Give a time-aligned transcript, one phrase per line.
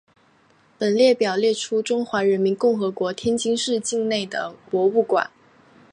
[0.79, 5.29] 本列表列出中华人民共和国天津市境内的博物馆。